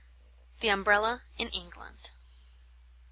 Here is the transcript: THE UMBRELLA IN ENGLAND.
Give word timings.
THE 0.61 0.69
UMBRELLA 0.71 1.21
IN 1.37 1.49
ENGLAND. 1.49 2.09